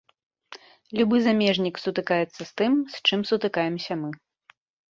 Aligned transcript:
Любы 0.99 1.15
замежнік 1.27 1.75
сутыкаецца 1.83 2.39
з 2.39 2.49
тым, 2.63 2.73
з 2.97 3.05
чым 3.11 3.19
сутыкаемся 3.33 3.93
мы. 4.05 4.11